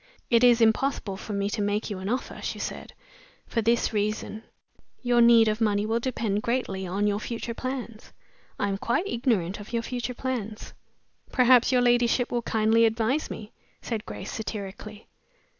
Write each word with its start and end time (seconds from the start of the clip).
"It 0.31 0.43
is 0.43 0.61
impossible 0.61 1.15
for 1.15 1.33
me 1.33 1.47
to 1.51 1.61
make 1.61 1.91
you 1.91 1.99
an 1.99 2.09
offer," 2.09 2.39
she 2.41 2.57
said, 2.57 2.91
"for 3.45 3.61
this 3.61 3.93
reason 3.93 4.41
your 5.03 5.21
need 5.21 5.47
of 5.47 5.61
money 5.61 5.85
will 5.85 5.99
depend 5.99 6.41
greatly 6.41 6.87
on 6.87 7.05
your 7.05 7.19
future 7.19 7.53
plans. 7.53 8.11
I 8.57 8.67
am 8.67 8.79
quite 8.79 9.05
ignorant 9.07 9.59
of 9.59 9.73
your 9.73 9.83
future 9.83 10.15
plans.'' 10.15 10.73
"Perhaps 11.31 11.71
your 11.71 11.83
ladyship 11.83 12.31
will 12.31 12.41
kindly 12.41 12.85
advise 12.85 13.29
me?" 13.29 13.51
said 13.83 14.07
Grace, 14.07 14.31
satirically. 14.31 15.07